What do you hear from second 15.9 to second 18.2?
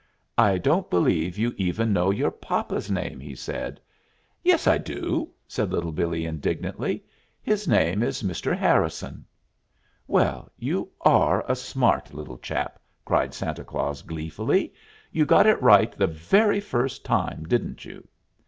the very first time, didn't you?